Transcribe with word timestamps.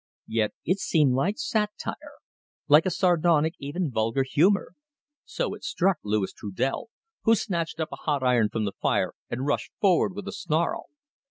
Yet 0.25 0.55
it 0.65 0.79
seemed 0.79 1.13
like 1.13 1.35
satire, 1.37 1.93
like 2.67 2.87
a 2.87 2.89
sardonic, 2.89 3.53
even 3.59 3.91
vulgar, 3.91 4.23
humour. 4.23 4.73
So 5.25 5.53
it 5.53 5.63
struck 5.63 5.99
Louis 6.03 6.33
Trudel, 6.33 6.89
who 7.25 7.35
snatched 7.35 7.79
up 7.79 7.89
a 7.91 7.97
hot 7.97 8.23
iron 8.23 8.49
from 8.49 8.65
the 8.65 8.73
fire 8.81 9.13
and 9.29 9.45
rushed 9.45 9.71
forward 9.79 10.15
with 10.15 10.27
a 10.27 10.31
snarl. 10.33 10.87